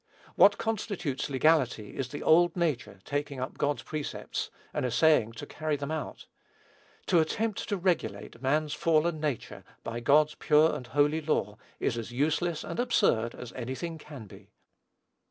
[0.35, 5.75] What constitutes legality is the old nature taking up God's precepts and essaying to carry
[5.75, 6.25] them out.
[7.05, 12.11] To attempt to regulate man's fallen nature by God's pure and holy law, is as
[12.11, 14.49] useless and absurd as any thing can be.